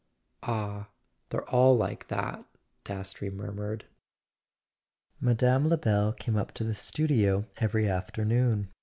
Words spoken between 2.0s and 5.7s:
that," Dastrey murmured. Mme.